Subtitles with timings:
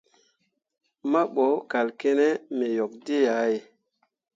[1.11, 3.59] Mahbo kal kǝne me yok dǝ̃ǝ̃ yah ye.